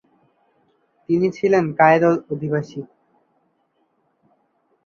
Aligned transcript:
তিনি 1.09 1.27
ছিলেন 1.37 1.65
কায়রোর 1.79 2.15
অধিবাসী। 2.31 2.81